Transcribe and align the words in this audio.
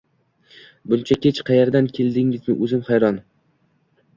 Buncha 0.93 1.17
kuch 1.25 1.41
qayerdan 1.49 1.91
kelganiga 1.99 2.57
o’zim 2.69 2.83
hayron. 2.89 3.21